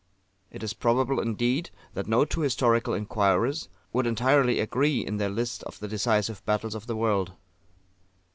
[0.49, 5.61] It is probable, indeed, that no two historical inquirers would entirely agree in their lists
[5.61, 7.33] of the Decisive Battles of the World.